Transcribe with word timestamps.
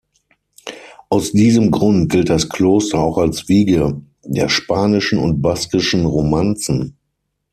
Aus 1.09 1.31
diesem 1.31 1.69
Grund 1.69 2.11
gilt 2.11 2.31
das 2.31 2.49
Kloster 2.49 2.97
auch 2.97 3.19
als 3.19 3.47
Wiege 3.49 4.01
der 4.23 4.49
spanischen 4.49 5.19
und 5.19 5.43
baskischen 5.43 6.07
Romanzen. 6.07 6.97